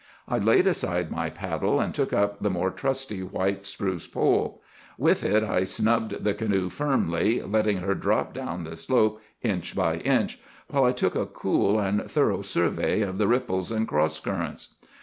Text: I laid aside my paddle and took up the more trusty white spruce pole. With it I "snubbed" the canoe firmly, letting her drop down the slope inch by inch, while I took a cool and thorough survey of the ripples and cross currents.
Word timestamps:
I 0.27 0.39
laid 0.39 0.65
aside 0.65 1.11
my 1.11 1.29
paddle 1.29 1.79
and 1.79 1.93
took 1.93 2.11
up 2.11 2.41
the 2.41 2.49
more 2.49 2.71
trusty 2.71 3.21
white 3.21 3.67
spruce 3.67 4.07
pole. 4.07 4.59
With 4.97 5.23
it 5.23 5.43
I 5.43 5.63
"snubbed" 5.63 6.23
the 6.23 6.33
canoe 6.33 6.71
firmly, 6.71 7.39
letting 7.43 7.77
her 7.77 7.93
drop 7.93 8.33
down 8.33 8.63
the 8.63 8.75
slope 8.75 9.21
inch 9.43 9.75
by 9.75 9.97
inch, 9.97 10.39
while 10.69 10.85
I 10.85 10.91
took 10.91 11.13
a 11.15 11.27
cool 11.27 11.79
and 11.79 12.09
thorough 12.09 12.41
survey 12.41 13.01
of 13.01 13.19
the 13.19 13.27
ripples 13.27 13.69
and 13.71 13.87
cross 13.87 14.19
currents. 14.19 14.69